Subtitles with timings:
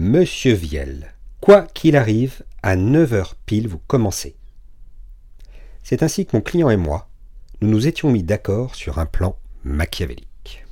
[0.00, 4.36] Monsieur Viel, quoi qu'il arrive, à 9h pile vous commencez.
[5.82, 7.08] C'est ainsi que mon client et moi,
[7.60, 10.64] nous nous étions mis d'accord sur un plan machiavélique.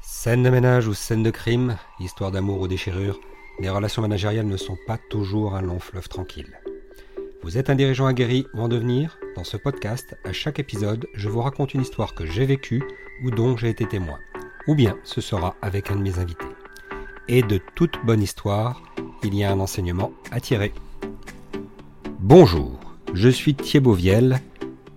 [0.00, 3.20] Scène de ménage ou scène de crime, histoire d'amour ou déchirure,
[3.60, 6.58] les relations managériales ne sont pas toujours un long fleuve tranquille.
[7.42, 9.18] Vous êtes un dirigeant aguerri ou en devenir?
[9.36, 12.82] Dans ce podcast, à chaque épisode, je vous raconte une histoire que j'ai vécue
[13.22, 14.18] ou dont j'ai été témoin.
[14.66, 16.44] Ou bien ce sera avec un de mes invités.
[17.28, 18.82] Et de toute bonne histoire,
[19.22, 20.72] il y a un enseignement à tirer.
[22.18, 22.78] Bonjour,
[23.14, 24.40] je suis Thierry Viel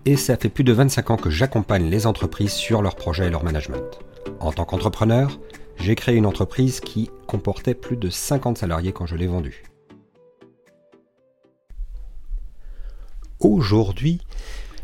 [0.06, 3.30] et ça fait plus de 25 ans que j'accompagne les entreprises sur leurs projets et
[3.30, 4.00] leur management.
[4.40, 5.40] En tant qu'entrepreneur,
[5.78, 9.64] j'ai créé une entreprise qui comportait plus de 50 salariés quand je l'ai vendue.
[13.40, 14.20] Aujourd'hui,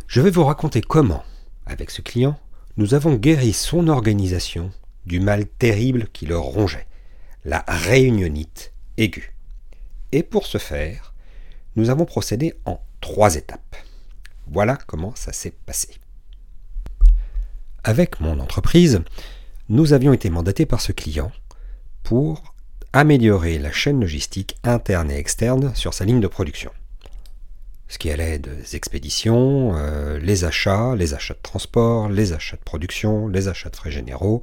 [0.07, 1.23] je vais vous raconter comment,
[1.65, 2.39] avec ce client,
[2.77, 4.71] nous avons guéri son organisation
[5.05, 6.87] du mal terrible qui le rongeait,
[7.45, 9.33] la réunionite aiguë.
[10.11, 11.13] Et pour ce faire,
[11.75, 13.75] nous avons procédé en trois étapes.
[14.47, 15.89] Voilà comment ça s'est passé.
[17.83, 19.01] Avec mon entreprise,
[19.69, 21.31] nous avions été mandatés par ce client
[22.03, 22.55] pour
[22.93, 26.71] améliorer la chaîne logistique interne et externe sur sa ligne de production
[27.87, 32.63] ce qui allait des expéditions, euh, les achats, les achats de transport, les achats de
[32.63, 34.41] production, les achats de frais généraux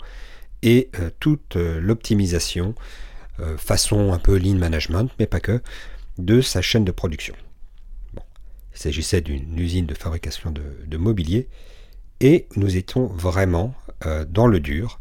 [0.62, 2.75] et euh, toute euh, l'optimisation,
[3.57, 5.61] façon un peu lean management, mais pas que,
[6.17, 7.35] de sa chaîne de production.
[8.15, 11.48] Il s'agissait d'une usine de fabrication de, mobilier
[12.20, 13.75] et nous étions vraiment
[14.29, 15.01] dans le dur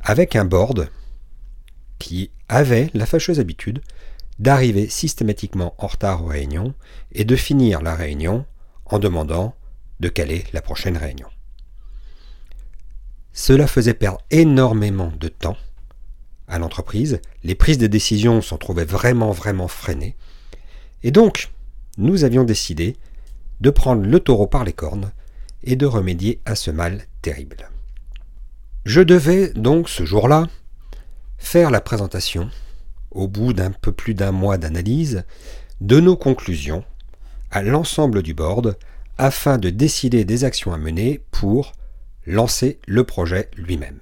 [0.00, 0.90] avec un board
[2.00, 3.82] qui avait la fâcheuse habitude
[4.38, 6.74] d'arriver systématiquement en retard aux réunions
[7.12, 8.44] et de finir la réunion
[8.84, 9.54] en demandant
[10.00, 11.28] de caler la prochaine réunion.
[13.32, 15.56] Cela faisait perdre énormément de temps
[16.48, 20.16] à l'entreprise, les prises de décision s'en trouvaient vraiment vraiment freinées,
[21.02, 21.50] et donc
[21.98, 22.96] nous avions décidé
[23.60, 25.10] de prendre le taureau par les cornes
[25.64, 27.70] et de remédier à ce mal terrible.
[28.84, 30.46] Je devais donc ce jour-là
[31.38, 32.50] faire la présentation
[33.16, 35.24] au bout d'un peu plus d'un mois d'analyse,
[35.80, 36.84] de nos conclusions
[37.50, 38.76] à l'ensemble du board
[39.18, 41.72] afin de décider des actions à mener pour
[42.26, 44.00] lancer le projet lui-même.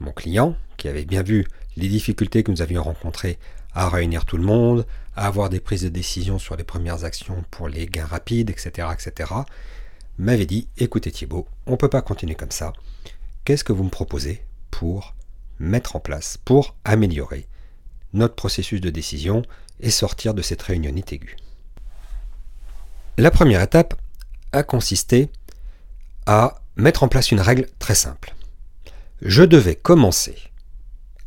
[0.00, 1.46] Mon client, qui avait bien vu
[1.76, 3.38] les difficultés que nous avions rencontrées
[3.72, 4.86] à réunir tout le monde,
[5.16, 8.88] à avoir des prises de décision sur les premières actions pour les gains rapides, etc.,
[8.92, 9.32] etc.,
[10.18, 12.72] m'avait dit, écoutez Thibault, on ne peut pas continuer comme ça.
[13.44, 15.15] Qu'est-ce que vous me proposez pour
[15.58, 17.48] mettre en place pour améliorer
[18.12, 19.42] notre processus de décision
[19.80, 21.36] et sortir de cette réunionnite aiguë.
[23.18, 23.94] La première étape
[24.52, 25.30] a consisté
[26.26, 28.34] à mettre en place une règle très simple.
[29.22, 30.36] Je devais commencer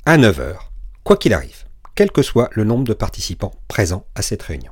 [0.05, 0.55] à 9h,
[1.03, 1.65] quoi qu'il arrive,
[1.95, 4.71] quel que soit le nombre de participants présents à cette réunion.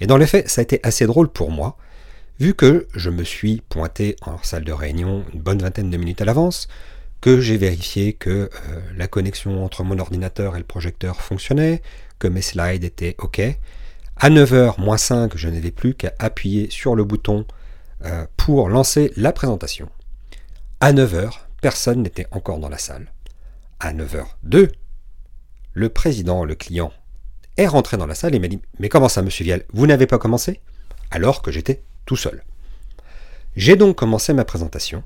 [0.00, 1.76] Et dans les faits, ça a été assez drôle pour moi,
[2.38, 6.22] vu que je me suis pointé en salle de réunion une bonne vingtaine de minutes
[6.22, 6.68] à l'avance,
[7.20, 8.48] que j'ai vérifié que euh,
[8.96, 11.82] la connexion entre mon ordinateur et le projecteur fonctionnait,
[12.18, 13.40] que mes slides étaient OK.
[14.16, 17.46] À 9h moins 5, je n'avais plus qu'à appuyer sur le bouton
[18.04, 19.88] euh, pour lancer la présentation.
[20.80, 23.12] À 9h, personne n'était encore dans la salle.
[23.80, 24.70] À 9h02,
[25.72, 26.92] le président, le client,
[27.56, 29.64] est rentré dans la salle et m'a dit Mais comment ça, monsieur Vial?
[29.72, 30.60] Vous n'avez pas commencé
[31.10, 32.44] Alors que j'étais tout seul.
[33.56, 35.02] J'ai donc commencé ma présentation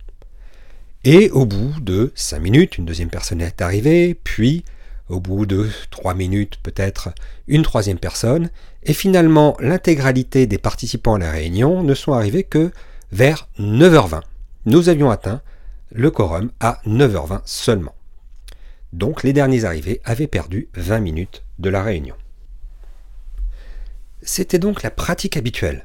[1.04, 4.64] et au bout de cinq minutes, une deuxième personne est arrivée, puis
[5.10, 7.10] au bout de trois minutes peut-être
[7.46, 8.50] une troisième personne,
[8.84, 12.70] et finalement l'intégralité des participants à la réunion ne sont arrivés que
[13.12, 14.22] vers 9h20.
[14.64, 15.42] Nous avions atteint
[15.92, 17.94] le quorum à 9h20 seulement.
[18.94, 22.14] Donc les derniers arrivés avaient perdu 20 minutes de la réunion.
[24.22, 25.84] C'était donc la pratique habituelle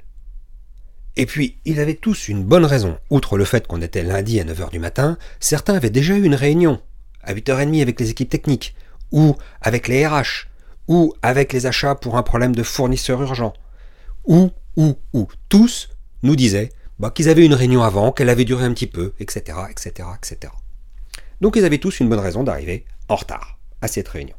[1.20, 2.98] et puis, ils avaient tous une bonne raison.
[3.10, 6.34] Outre le fait qu'on était lundi à 9h du matin, certains avaient déjà eu une
[6.34, 6.82] réunion
[7.22, 8.74] à 8h30 avec les équipes techniques,
[9.12, 10.48] ou avec les RH,
[10.88, 13.52] ou avec les achats pour un problème de fournisseur urgent.
[14.28, 15.90] Ou, ou, ou, tous
[16.24, 19.58] nous disaient bah, qu'ils avaient une réunion avant, qu'elle avait duré un petit peu, etc.,
[19.70, 20.54] etc., etc.
[21.42, 24.38] Donc ils avaient tous une bonne raison d'arriver en retard à cette réunion.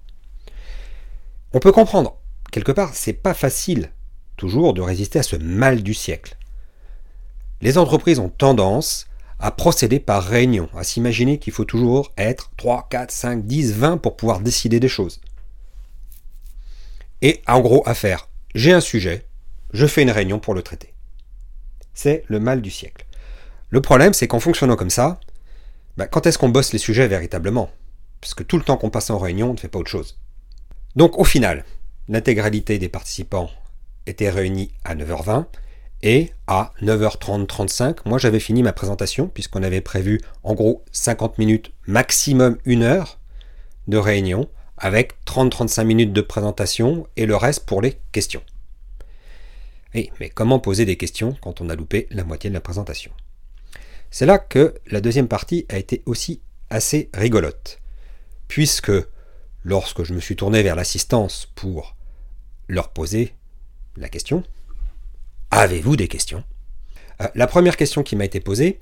[1.52, 2.16] On peut comprendre,
[2.50, 3.92] quelque part, c'est pas facile
[4.38, 6.38] toujours de résister à ce mal du siècle
[7.60, 9.06] les entreprises ont tendance
[9.38, 13.96] à procéder par réunion, à s'imaginer qu'il faut toujours être 3, 4, 5, 10, 20
[13.98, 15.20] pour pouvoir décider des choses.
[17.22, 19.26] Et en gros, à faire, j'ai un sujet,
[19.72, 20.94] je fais une réunion pour le traiter.
[21.94, 23.06] C'est le mal du siècle.
[23.70, 25.20] Le problème, c'est qu'en fonctionnant comme ça,
[25.96, 27.70] bah, quand est-ce qu'on bosse les sujets véritablement?
[28.20, 30.18] Parce que tout le temps qu'on passe en réunion, on ne fait pas autre chose.
[30.96, 31.64] Donc au final,
[32.08, 33.50] l'intégralité des participants
[34.06, 35.46] était réunie à 9h20
[36.02, 41.72] et à 9h30-35, moi j'avais fini ma présentation puisqu'on avait prévu en gros 50 minutes,
[41.86, 43.18] maximum une heure
[43.88, 44.48] de réunion
[44.78, 48.42] avec 30-35 minutes de présentation et le reste pour les questions.
[49.94, 53.12] Oui, mais comment poser des questions quand on a loupé la moitié de la présentation?
[54.10, 57.80] C'est là que la deuxième partie a été aussi assez rigolote,
[58.48, 58.92] puisque
[59.64, 61.96] lorsque je me suis tourné vers l'assistance pour
[62.68, 63.34] leur poser
[63.96, 64.44] la question,
[65.50, 66.44] Avez-vous des questions?
[67.20, 68.78] Euh, La première question qui m'a été posée,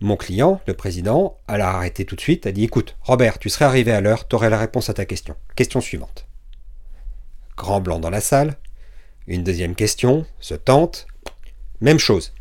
[0.00, 3.48] mon client, le président, elle a arrêté tout de suite, a dit Écoute, Robert, tu
[3.48, 5.36] serais arrivé à l'heure, tu aurais la réponse à ta question.
[5.54, 6.26] Question suivante.
[7.56, 8.56] Grand blanc dans la salle.
[9.26, 11.06] Une deuxième question, se tente.
[11.80, 12.34] Même chose.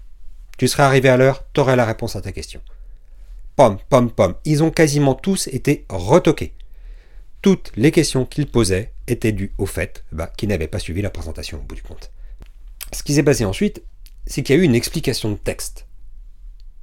[0.58, 2.62] Tu serais arrivé à l'heure, tu aurais la réponse à ta question.
[3.56, 4.36] Pomme, pomme, pomme.
[4.46, 6.54] Ils ont quasiment tous été retoqués.
[7.42, 11.10] Toutes les questions qu'ils posaient étaient dues au fait bah, qu'ils n'avaient pas suivi la
[11.10, 12.12] présentation au bout du compte.
[12.92, 13.84] Ce qui s'est passé ensuite,
[14.28, 15.88] c'est qu'il y a eu une explication de texte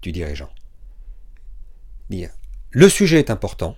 [0.02, 0.50] du dirigeant
[2.70, 3.76] le sujet est important,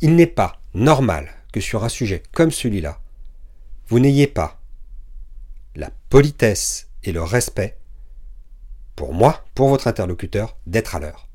[0.00, 3.00] il n'est pas normal que sur un sujet comme celui-là,
[3.88, 4.60] vous n'ayez pas
[5.76, 7.78] la politesse et le respect
[8.96, 11.28] pour moi, pour votre interlocuteur, d'être à l'heure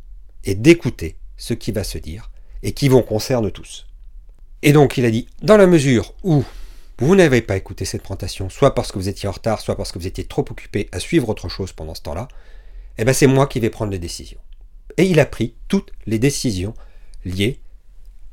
[0.46, 2.32] et d'écouter ce qui va se dire
[2.64, 3.86] et qui vous concerne tous.
[4.62, 6.44] Et donc il a dit, dans la mesure où
[7.00, 9.92] vous n'avez pas écouté cette présentation, soit parce que vous étiez en retard, soit parce
[9.92, 12.28] que vous étiez trop occupé à suivre autre chose pendant ce temps-là,
[12.98, 14.40] eh ben c'est moi qui vais prendre les décisions
[15.00, 16.74] et il a pris toutes les décisions
[17.24, 17.62] liées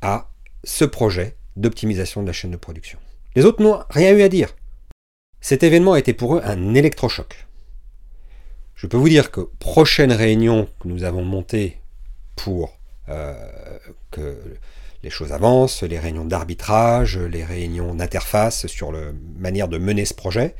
[0.01, 0.29] à
[0.65, 2.99] ce projet d'optimisation de la chaîne de production.
[3.35, 4.53] Les autres n'ont rien eu à dire.
[5.39, 7.47] Cet événement a été pour eux un électrochoc.
[8.75, 11.79] Je peux vous dire que prochaine réunion que nous avons montée
[12.35, 12.77] pour
[13.07, 13.79] euh,
[14.11, 14.37] que
[15.03, 20.13] les choses avancent, les réunions d'arbitrage, les réunions d'interface sur la manière de mener ce
[20.13, 20.55] projet,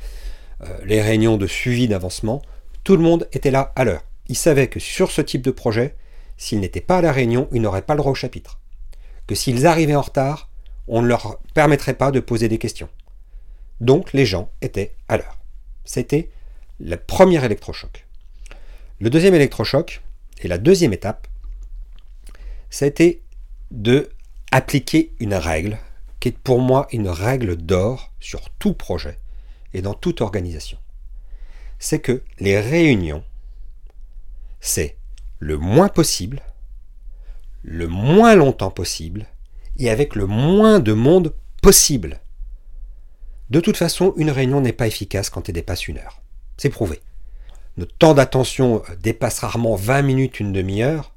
[0.62, 2.42] euh, les réunions de suivi d'avancement,
[2.84, 5.96] tout le monde était là à l'heure ils savaient que sur ce type de projet,
[6.36, 8.60] s'ils n'étaient pas à la réunion, ils n'auraient pas le droit au chapitre.
[9.26, 10.50] Que s'ils arrivaient en retard,
[10.86, 12.88] on ne leur permettrait pas de poser des questions.
[13.80, 15.38] Donc les gens étaient à l'heure.
[15.84, 16.30] C'était
[16.78, 18.06] le premier électrochoc.
[19.00, 20.02] Le deuxième électrochoc,
[20.42, 21.26] et la deuxième étape,
[22.80, 23.22] été
[23.70, 24.10] de
[24.50, 25.78] appliquer une règle
[26.20, 29.18] qui est pour moi une règle d'or sur tout projet
[29.74, 30.78] et dans toute organisation.
[31.78, 33.22] C'est que les réunions
[34.60, 34.96] c'est
[35.38, 36.42] le moins possible,
[37.62, 39.26] le moins longtemps possible,
[39.76, 42.20] et avec le moins de monde possible.
[43.50, 46.20] De toute façon, une réunion n'est pas efficace quand elle dépasse une heure.
[46.56, 47.00] C'est prouvé.
[47.76, 51.14] Notre temps d'attention dépasse rarement 20 minutes, une demi-heure.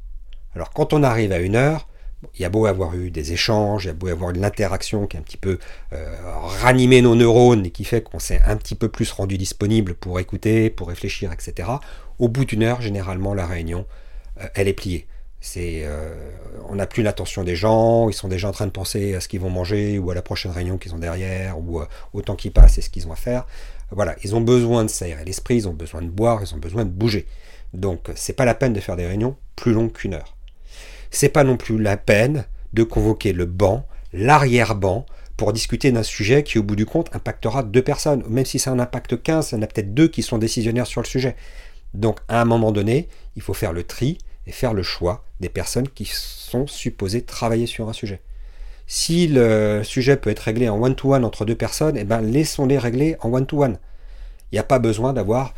[0.55, 1.87] Alors quand on arrive à une heure,
[2.35, 5.07] il y a beau avoir eu des échanges, il y a beau avoir une interaction
[5.07, 5.57] qui a un petit peu
[5.93, 6.15] euh,
[6.61, 10.19] ranimé nos neurones et qui fait qu'on s'est un petit peu plus rendu disponible pour
[10.19, 11.69] écouter, pour réfléchir, etc.
[12.19, 13.85] Au bout d'une heure, généralement, la réunion,
[14.39, 15.07] euh, elle est pliée.
[15.57, 16.13] Euh,
[16.69, 19.27] on n'a plus l'attention des gens, ils sont déjà en train de penser à ce
[19.27, 21.81] qu'ils vont manger ou à la prochaine réunion qu'ils ont derrière ou
[22.13, 23.47] au temps qui passe et ce qu'ils ont à faire.
[23.89, 26.85] Voilà, ils ont besoin de s'aérer l'esprit, ils ont besoin de boire, ils ont besoin
[26.85, 27.25] de bouger.
[27.73, 30.35] Donc, c'est pas la peine de faire des réunions plus longues qu'une heure
[31.11, 35.05] c'est pas non plus la peine de convoquer le banc, l'arrière-banc,
[35.37, 38.23] pour discuter d'un sujet qui, au bout du compte, impactera deux personnes.
[38.29, 40.87] Même si ça en impacte 15, il y en a peut-être deux qui sont décisionnaires
[40.87, 41.35] sur le sujet.
[41.93, 45.49] Donc, à un moment donné, il faut faire le tri et faire le choix des
[45.49, 48.21] personnes qui sont supposées travailler sur un sujet.
[48.87, 53.15] Si le sujet peut être réglé en one-to-one entre deux personnes, eh ben, laissons-les régler
[53.21, 53.79] en one-to-one.
[54.51, 55.53] Il n'y a pas besoin d'avoir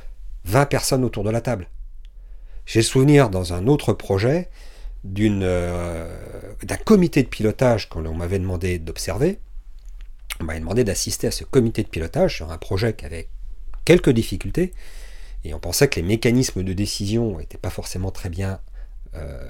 [0.45, 1.67] 20 personnes autour de la table.
[2.65, 4.49] J'ai souvenir dans un autre projet,
[5.05, 9.39] euh, d'un comité de pilotage qu'on m'avait demandé d'observer.
[10.39, 13.27] On m'avait demandé d'assister à ce comité de pilotage sur un projet qui avait
[13.85, 14.73] quelques difficultés,
[15.43, 18.59] et on pensait que les mécanismes de décision n'étaient pas forcément très bien
[19.15, 19.45] euh,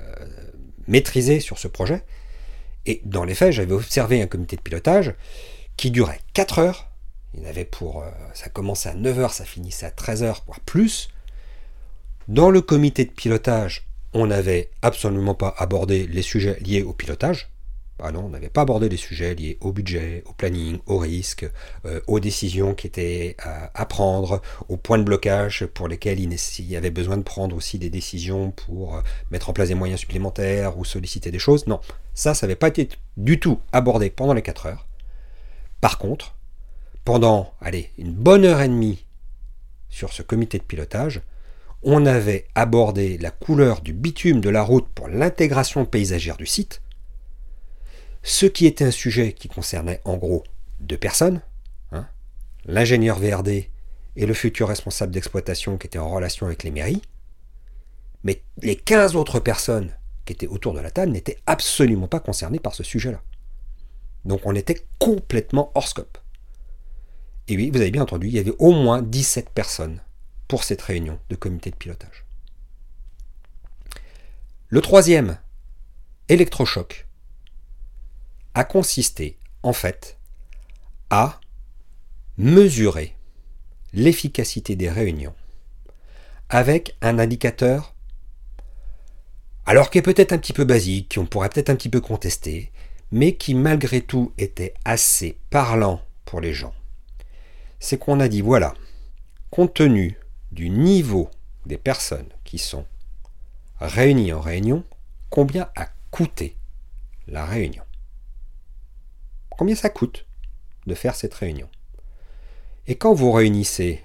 [0.88, 2.04] maîtrisés sur ce projet.
[2.86, 5.14] Et dans les faits, j'avais observé un comité de pilotage
[5.78, 6.90] qui durait 4 heures.
[7.36, 8.02] Il avait pour.
[8.02, 11.10] Euh, ça commençait à 9 heures, ça finissait à 13 heures, voire plus.
[12.28, 17.50] Dans le comité de pilotage, on n'avait absolument pas abordé les sujets liés au pilotage.
[18.00, 21.50] Ah non, on n'avait pas abordé les sujets liés au budget, au planning, au risque,
[21.86, 26.76] euh, aux décisions qui étaient à, prendre, aux points de blocage pour lesquels il, y
[26.76, 29.02] avait besoin de prendre aussi des décisions pour euh,
[29.32, 31.68] mettre en place des moyens supplémentaires ou solliciter des choses.
[31.68, 31.80] Non,
[32.14, 34.88] ça, ça n'avait pas été du tout abordé pendant les 4 heures.
[35.80, 36.36] Par contre,
[37.06, 39.06] pendant, allez, une bonne heure et demie
[39.90, 41.22] sur ce comité de pilotage,
[41.84, 46.82] on avait abordé la couleur du bitume de la route pour l'intégration paysagère du site,
[48.24, 50.44] ce qui était un sujet qui concernait en gros
[50.80, 51.42] deux personnes,
[51.92, 52.08] hein,
[52.66, 53.70] l'ingénieur VRD
[54.16, 57.02] et le futur responsable d'exploitation qui était en relation avec les mairies,
[58.24, 59.92] mais les 15 autres personnes
[60.26, 63.22] qui étaient autour de la table n'étaient absolument pas concernées par ce sujet-là.
[64.24, 66.18] Donc on était complètement hors scope.
[67.50, 70.00] Et oui, vous avez bien entendu, il y avait au moins 17 personnes
[70.48, 72.26] pour cette réunion de comité de pilotage.
[74.70, 75.38] Le troisième,
[76.30, 77.08] électrochoc,
[78.54, 80.18] a consisté en fait
[81.10, 81.40] à
[82.38, 83.16] mesurer
[83.94, 85.36] l'efficacité des réunions
[86.50, 87.96] avec un indicateur,
[89.66, 92.72] alors qui est peut-être un petit peu basique, qu'on pourrait peut-être un petit peu contester,
[93.12, 96.74] mais qui malgré tout était assez parlant pour les gens.
[97.80, 98.74] C'est qu'on a dit, voilà,
[99.52, 100.18] compte tenu
[100.54, 101.30] du niveau
[101.66, 102.86] des personnes qui sont
[103.80, 104.84] réunies en réunion,
[105.30, 106.56] combien a coûté
[107.28, 107.84] la réunion?
[109.50, 110.26] Combien ça coûte
[110.88, 111.70] de faire cette réunion?
[112.88, 114.04] Et quand vous réunissez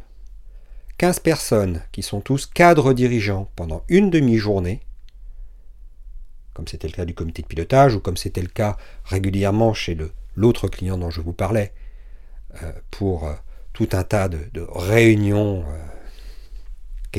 [0.99, 4.81] 15 personnes qui sont tous cadres dirigeants pendant une demi-journée,
[6.55, 9.97] comme c'était le cas du comité de pilotage ou comme c'était le cas régulièrement chez
[10.35, 11.73] l'autre client dont je vous parlais,
[12.63, 13.35] euh, pour euh,
[13.73, 14.41] tout un tas de,
[14.75, 15.98] réunions euh,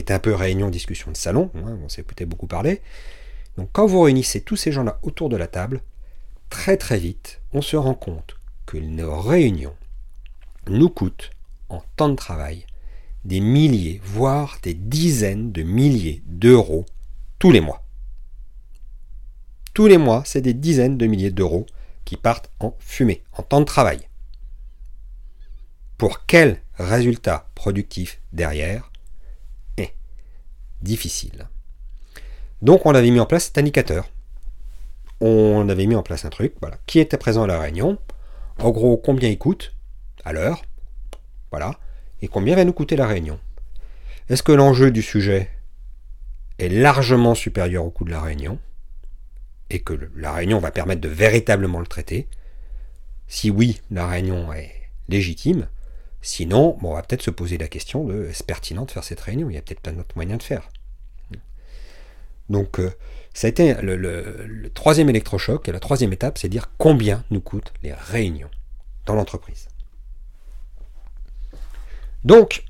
[0.07, 2.81] un peu réunions, discussions de salon, hein, on s'est peut-être beaucoup parlé.
[3.57, 5.81] Donc quand vous réunissez tous ces gens-là autour de la table,
[6.49, 9.75] très très vite, on se rend compte que nos réunions
[10.67, 11.31] nous coûtent
[11.69, 12.65] en temps de travail
[13.25, 16.85] des milliers, voire des dizaines de milliers d'euros
[17.37, 17.83] tous les mois.
[19.73, 21.65] Tous les mois, c'est des dizaines de milliers d'euros
[22.05, 23.99] qui partent en fumée, en temps de travail.
[25.97, 28.88] Pour quel résultat productif derrière
[30.81, 31.47] difficile.
[32.61, 34.09] Donc on avait mis en place cet indicateur.
[35.21, 37.97] On avait mis en place un truc, voilà, qui était présent à la réunion?
[38.57, 39.73] En gros, combien il coûte
[40.23, 40.61] à l'heure,
[41.51, 41.79] voilà,
[42.21, 43.39] et combien va nous coûter la réunion?
[44.29, 45.49] Est-ce que l'enjeu du sujet
[46.57, 48.59] est largement supérieur au coût de la réunion?
[49.69, 52.27] Et que la réunion va permettre de véritablement le traiter?
[53.27, 54.73] Si oui, la réunion est
[55.07, 55.67] légitime.
[56.21, 59.49] Sinon, on va peut-être se poser la question de est-ce pertinent de faire cette réunion?
[59.49, 60.69] Il y a peut-être pas d'autre moyen de faire.
[62.49, 62.91] Donc, euh,
[63.33, 67.71] ça a été le, troisième électrochoc, et la troisième étape, c'est dire combien nous coûtent
[67.83, 68.49] les réunions
[69.05, 69.67] dans l'entreprise.
[72.23, 72.63] Donc,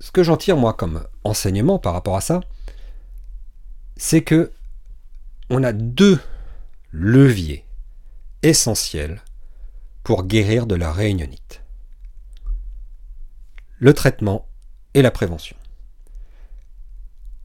[0.00, 2.40] ce que j'en tire moi comme enseignement par rapport à ça,
[3.96, 4.52] c'est que
[5.50, 6.20] on a deux
[6.92, 7.64] leviers
[8.42, 9.22] essentiels
[10.02, 11.62] pour guérir de la réunionite.
[13.78, 14.46] Le traitement
[14.94, 15.56] et la prévention.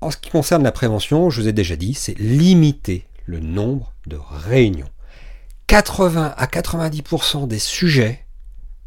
[0.02, 3.94] En ce qui concerne la prévention, je vous ai déjà dit, c'est limiter le nombre
[4.08, 4.90] de réunions.
[5.68, 8.26] 80 à 90% des sujets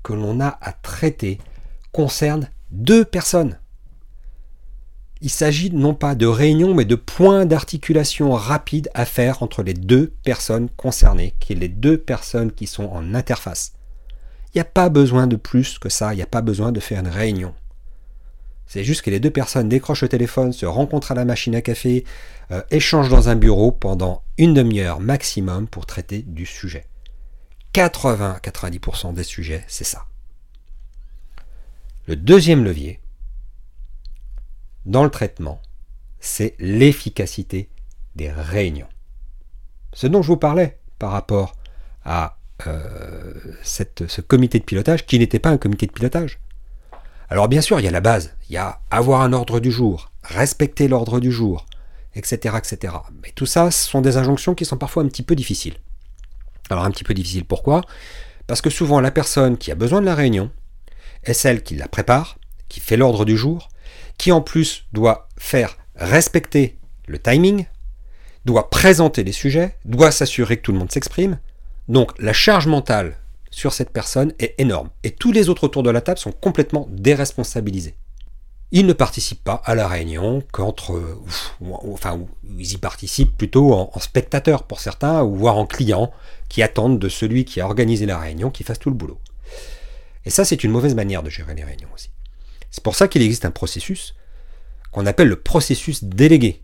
[0.02, 1.38] que l'on a à traiter
[1.92, 3.58] concernent deux personnes.
[5.22, 9.72] Il s'agit non pas de réunions, mais de points d'articulation rapides à faire entre les
[9.72, 13.72] deux personnes concernées, qui est les deux personnes qui sont en interface.
[14.56, 16.80] Il n'y a pas besoin de plus que ça, il n'y a pas besoin de
[16.80, 17.54] faire une réunion.
[18.66, 21.60] C'est juste que les deux personnes décrochent le téléphone, se rencontrent à la machine à
[21.60, 22.06] café,
[22.50, 26.86] euh, échangent dans un bureau pendant une demi-heure maximum pour traiter du sujet.
[27.74, 30.06] 80-90% des sujets, c'est ça.
[32.06, 32.98] Le deuxième levier,
[34.86, 35.60] dans le traitement,
[36.18, 37.68] c'est l'efficacité
[38.14, 38.88] des réunions.
[39.92, 41.56] Ce dont je vous parlais par rapport
[42.06, 46.38] à euh, ce comité de pilotage, qui n'était pas un comité de pilotage.
[47.28, 49.70] Alors bien sûr, il y a la base, il y a avoir un ordre du
[49.70, 51.66] jour, respecter l'ordre du jour,
[52.14, 52.94] etc., etc.
[53.22, 55.76] Mais tout ça, ce sont des injonctions qui sont parfois un petit peu difficiles.
[56.70, 57.82] Alors un petit peu difficiles, pourquoi?
[58.46, 60.50] Parce que souvent la personne qui a besoin de la réunion
[61.24, 63.68] est celle qui la prépare, qui fait l'ordre du jour,
[64.18, 67.66] qui en plus doit faire respecter le timing,
[68.44, 71.38] doit présenter les sujets, doit s'assurer que tout le monde s'exprime.
[71.88, 73.16] Donc la charge mentale
[73.50, 74.90] sur cette personne est énorme.
[75.02, 77.94] Et tous les autres autour de la table sont complètement déresponsabilisés.
[78.72, 81.00] Ils ne participent pas à la réunion qu'entre...
[81.60, 82.20] Enfin,
[82.58, 86.12] ils y participent plutôt en, en spectateurs pour certains, ou voire en clients,
[86.48, 89.20] qui attendent de celui qui a organisé la réunion qu'il fasse tout le boulot.
[90.24, 92.10] Et ça, c'est une mauvaise manière de gérer les réunions aussi.
[92.70, 94.14] C'est pour ça qu'il existe un processus
[94.90, 96.62] qu'on appelle le processus délégué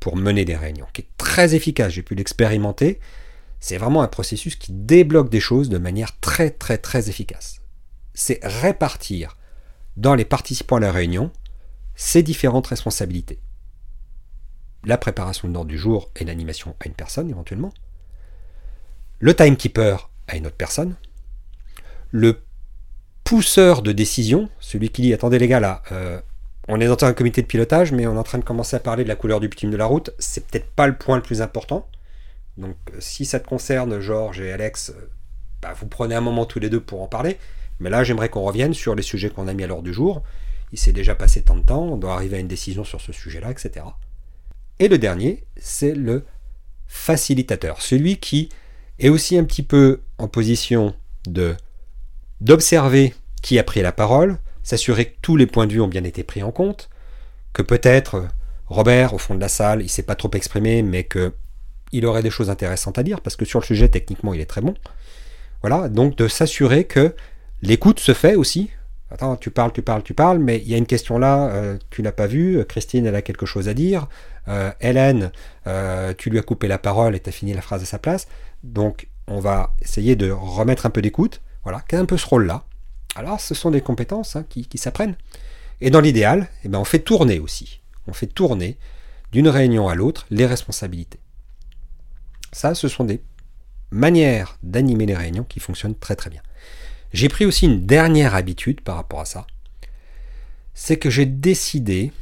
[0.00, 1.92] pour mener des réunions, qui est très efficace.
[1.92, 2.98] J'ai pu l'expérimenter.
[3.60, 7.60] C'est vraiment un processus qui débloque des choses de manière très très très efficace.
[8.14, 9.36] C'est répartir
[9.96, 11.30] dans les participants à la réunion
[11.94, 13.38] ces différentes responsabilités.
[14.84, 17.72] La préparation de l'ordre du jour et l'animation à une personne éventuellement.
[19.18, 20.96] le timekeeper à une autre personne,
[22.10, 22.40] le
[23.22, 26.20] pousseur de décision, celui qui dit attendez les gars là, euh,
[26.68, 28.80] on est dans un comité de pilotage, mais on est en train de commencer à
[28.80, 31.22] parler de la couleur du bitume de la route, c'est peut-être pas le point le
[31.22, 31.86] plus important.
[32.56, 35.10] Donc si ça te concerne, Georges et Alex, euh,
[35.62, 37.38] bah, vous prenez un moment tous les deux pour en parler.
[37.78, 40.22] Mais là, j'aimerais qu'on revienne sur les sujets qu'on a mis à l'ordre du jour.
[40.72, 43.12] Il s'est déjà passé tant de temps, on doit arriver à une décision sur ce
[43.12, 43.86] sujet-là, etc.
[44.78, 46.24] Et le dernier, c'est le
[46.86, 48.48] facilitateur, celui qui
[48.98, 50.94] est aussi un petit peu en position
[51.26, 51.56] de
[52.40, 56.04] d'observer qui a pris la parole, s'assurer que tous les points de vue ont bien
[56.04, 56.88] été pris en compte,
[57.52, 58.26] que peut-être
[58.66, 61.34] Robert, au fond de la salle, il s'est pas trop exprimé, mais que
[61.92, 64.46] il aurait des choses intéressantes à dire, parce que sur le sujet, techniquement, il est
[64.46, 64.74] très bon.
[65.62, 67.14] Voilà, donc de s'assurer que
[67.62, 68.70] l'écoute se fait aussi.
[69.10, 71.76] Attends, tu parles, tu parles, tu parles, mais il y a une question là, euh,
[71.90, 74.06] tu l'as pas vue, Christine, elle a quelque chose à dire,
[74.48, 75.32] euh, Hélène,
[75.66, 77.98] euh, tu lui as coupé la parole et tu as fini la phrase à sa
[77.98, 78.28] place.
[78.62, 82.26] Donc, on va essayer de remettre un peu d'écoute, voilà, qui a un peu ce
[82.26, 82.64] rôle-là.
[83.16, 85.16] Alors, ce sont des compétences hein, qui, s'apprennent.
[85.80, 87.80] Et dans l'idéal, eh ben, on fait tourner aussi.
[88.06, 88.78] On fait tourner
[89.32, 91.18] d'une réunion à l'autre les responsabilités.
[92.52, 93.22] Ça, ce sont des
[93.90, 96.42] manière d'animer les réunions qui fonctionne très très bien.
[97.12, 99.46] J'ai pris aussi une dernière habitude par rapport à ça.
[100.74, 102.12] C'est que j'ai décidé,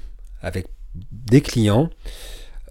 [0.40, 0.66] avec
[1.12, 1.90] des clients,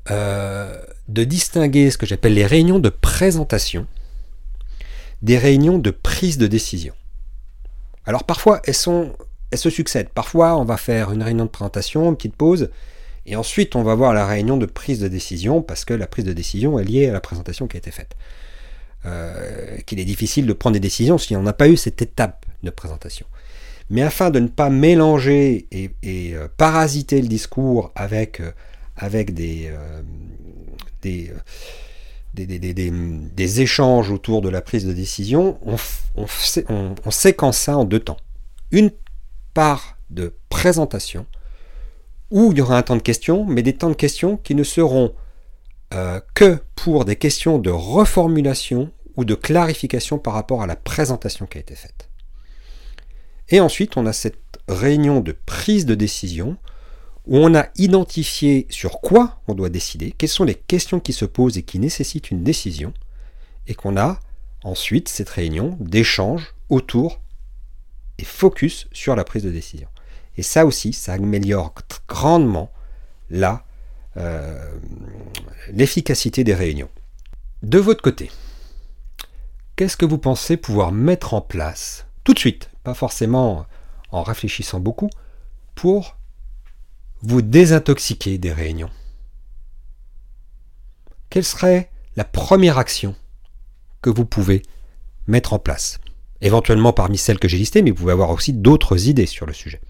[0.10, 3.88] euh, de distinguer ce que j'appelle les réunions de présentation
[5.22, 6.94] des réunions de prise de décision.
[8.06, 8.76] Alors parfois, elles,
[9.52, 10.10] elles se succèdent.
[10.10, 12.70] Parfois, on va faire une réunion de présentation, une petite pause,
[13.28, 16.26] et ensuite on va voir la réunion de prise de décision, parce que la prise
[16.26, 18.16] de décision est liée à la présentation qui a été faite.
[19.06, 22.46] Euh, qu'il est difficile de prendre des décisions si on n'a pas eu cette étape
[22.64, 23.28] de présentation.
[23.90, 25.92] Mais afin de ne pas mélanger et,
[26.34, 28.52] euh, parasiter le discours avec, euh,
[28.96, 29.72] avec des,
[31.04, 31.32] des,
[33.62, 35.76] échanges autour de la prise de décision, on,
[37.06, 38.18] on séquence ça en deux temps.
[38.72, 38.92] Une
[39.54, 41.26] part de présentation,
[42.32, 44.64] où il y aura un temps de questions, mais des temps de questions qui ne
[44.64, 45.14] seront
[45.94, 51.46] euh, que pour des questions de reformulation ou de clarification par rapport à la présentation
[51.46, 52.10] qui a été faite.
[53.50, 56.58] Et ensuite, on a cette réunion de prise de décision
[57.26, 61.26] où on a identifié sur quoi on doit décider, quelles sont les questions qui se
[61.26, 62.94] posent et qui nécessitent une décision,
[63.68, 64.20] et qu'on a
[64.64, 67.22] ensuite cette réunion d'échange autour
[68.18, 69.90] et focus sur la prise de décision.
[70.38, 71.74] Et ça aussi, ça améliore
[72.08, 72.72] grandement
[74.18, 74.72] euh,
[75.70, 76.90] l'efficacité des réunions.
[77.64, 78.32] De votre côté,
[79.76, 83.66] qu'est-ce que vous pensez pouvoir mettre en place tout de suite, pas forcément
[84.12, 85.10] en réfléchissant beaucoup,
[85.76, 86.18] pour
[87.22, 88.92] vous désintoxiquer des réunions?
[91.30, 93.16] Quelle serait la première action
[94.02, 94.62] que vous pouvez
[95.26, 96.00] mettre en place?
[96.42, 99.54] Éventuellement parmi celles que j'ai listées, mais vous pouvez avoir aussi d'autres idées sur le
[99.54, 99.82] sujet.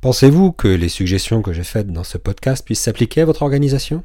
[0.00, 4.02] Pensez-vous que les suggestions que j'ai faites dans ce podcast puissent s'appliquer à votre organisation?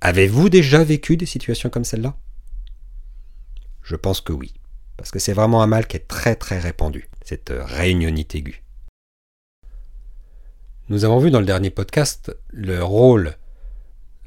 [0.00, 2.14] Avez-vous déjà vécu des situations comme celle-là?
[3.82, 4.54] Je pense que oui,
[4.96, 8.62] parce que c'est vraiment un mal qui est très très répandu, cette réunionite aiguë.
[10.88, 13.34] Nous avons vu dans le dernier podcast le rôle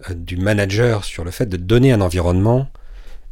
[0.09, 2.67] euh, du manager sur le fait de donner un environnement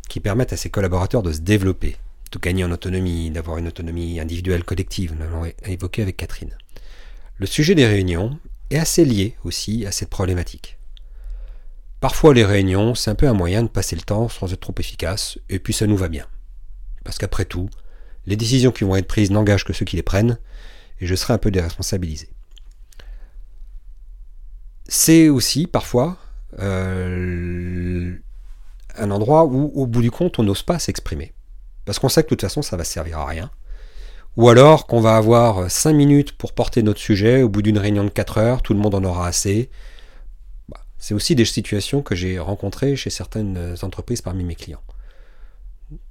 [0.08, 1.98] qui permette à ses collaborateurs de se développer,
[2.32, 6.56] de gagner en autonomie, d'avoir une autonomie individuelle collective, nous l'avons évoqué avec Catherine.
[7.38, 10.78] Le sujet des réunions est assez lié aussi à cette problématique.
[12.00, 14.76] Parfois les réunions, c'est un peu un moyen de passer le temps sans être trop
[14.78, 16.28] efficace, et puis ça nous va bien.
[17.04, 17.69] Parce qu'après tout,
[18.26, 20.38] les décisions qui vont être prises n'engagent que ceux qui les prennent,
[21.00, 22.30] et je serai un peu déresponsabilisé.
[24.88, 26.17] C'est aussi parfois
[26.60, 28.15] euh,
[28.96, 31.34] un endroit où, au bout du compte, on n'ose pas s'exprimer.
[31.86, 33.50] Parce qu'on sait que de toute façon, ça va servir à rien.
[34.36, 38.04] Ou alors qu'on va avoir 5 minutes pour porter notre sujet, au bout d'une réunion
[38.04, 39.69] de 4 heures, tout le monde en aura assez.
[40.69, 44.82] Bah, c'est aussi des situations que j'ai rencontrées chez certaines entreprises parmi mes clients.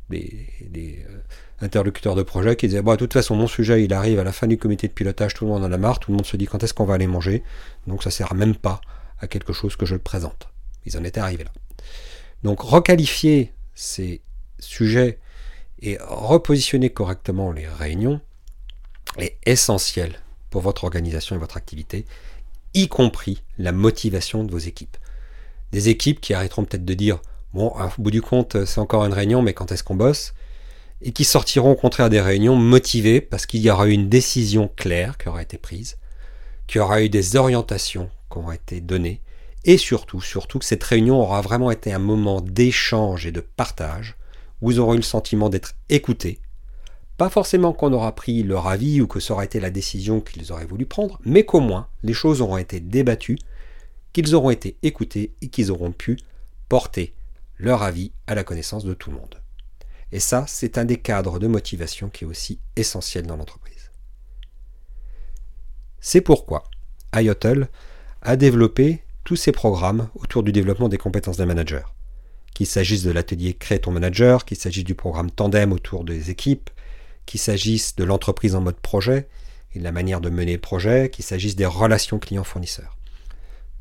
[0.08, 1.22] Des, euh,
[1.62, 4.32] interlocuteurs de projet qui disaient bon, de toute façon, mon sujet, il arrive à la
[4.32, 6.36] fin du comité de pilotage, tout le monde en a marre, tout le monde se
[6.36, 7.42] dit quand est-ce qu'on va aller manger,
[7.86, 8.80] donc ça sert même pas
[9.20, 10.48] à quelque chose que je le présente.
[10.84, 11.52] Ils en étaient arrivés là.
[12.42, 14.20] Donc requalifier ces
[14.58, 15.18] sujets
[15.82, 18.20] et repositionner correctement les réunions
[19.18, 22.06] est essentiel pour votre organisation et votre activité,
[22.74, 24.96] y compris la motivation de vos équipes.
[25.72, 27.20] Des équipes qui arrêteront peut-être de dire
[27.52, 30.32] Bon, au bout du compte, c'est encore une réunion, mais quand est-ce qu'on bosse?
[31.02, 34.70] Et qui sortiront au contraire des réunions motivées parce qu'il y aura eu une décision
[34.74, 35.98] claire qui aura été prise,
[36.66, 39.20] qu'il y aura eu des orientations qui auront été données,
[39.64, 44.16] Et surtout, surtout que cette réunion aura vraiment été un moment d'échange et de partage,
[44.70, 46.38] ils auront eu le sentiment d'être écoutés.
[47.16, 50.52] Pas forcément qu'on aura pris leur avis ou que ça aura été la décision qu'ils
[50.52, 53.38] auraient voulu prendre, mais qu'au moins les choses auront été débattues,
[54.12, 56.18] qu'ils auront été écoutés et qu'ils auront pu
[56.68, 57.14] porter
[57.58, 59.42] leur avis à la connaissance de tout le monde.
[60.10, 63.90] Et ça, c'est un des cadres de motivation qui est aussi essentiel dans l'entreprise.
[66.00, 66.64] C'est pourquoi
[67.14, 67.68] IOTL
[68.22, 71.84] a développé tous ces programmes autour du développement des compétences des managers.
[72.62, 76.70] Qu'il s'agisse de l'atelier Crée ton manager, qu'il s'agisse du programme Tandem autour des équipes,
[77.26, 79.26] qu'il s'agisse de l'entreprise en mode projet
[79.74, 82.96] et de la manière de mener le projet, qu'il s'agisse des relations clients-fournisseurs.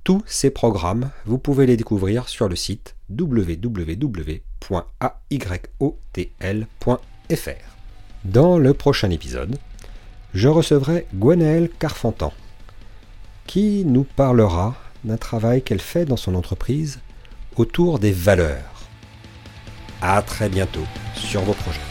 [0.03, 4.25] Tous ces programmes, vous pouvez les découvrir sur le site www.ayotl.fr.
[8.25, 9.59] Dans le prochain épisode,
[10.33, 12.33] je recevrai Gwenaëlle Carfentan,
[13.45, 16.99] qui nous parlera d'un travail qu'elle fait dans son entreprise
[17.57, 18.70] autour des valeurs.
[20.01, 20.85] À très bientôt
[21.15, 21.90] sur vos projets.